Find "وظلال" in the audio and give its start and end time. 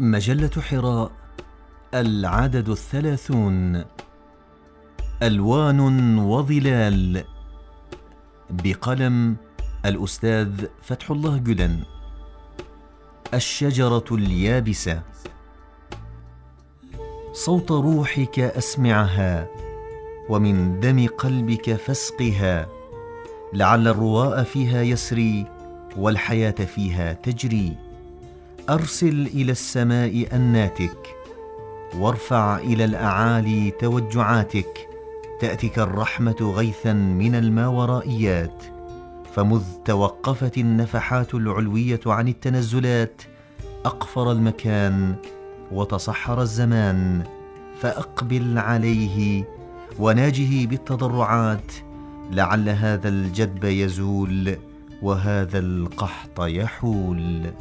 6.18-7.24